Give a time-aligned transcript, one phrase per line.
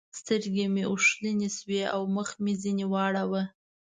[0.19, 3.41] سترګې مې اوښلنې شوې او مخ مې ځنې واړاوو.